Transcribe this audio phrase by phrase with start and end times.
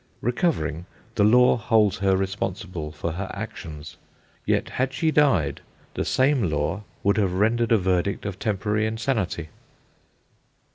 [0.21, 3.97] Recovering, the Law holds her responsible for her actions;
[4.47, 5.61] yet, had she died,
[5.93, 9.49] the same Law would have rendered a verdict of temporary insanity.